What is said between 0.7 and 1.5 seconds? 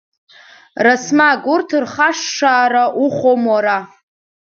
Расмаг